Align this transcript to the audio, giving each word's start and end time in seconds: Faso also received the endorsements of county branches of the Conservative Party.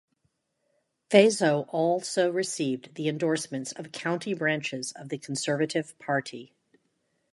Faso 1.11 1.65
also 1.67 2.31
received 2.31 2.95
the 2.95 3.07
endorsements 3.07 3.71
of 3.73 3.91
county 3.91 4.33
branches 4.33 4.91
of 4.93 5.09
the 5.09 5.19
Conservative 5.19 5.93
Party. 5.99 6.55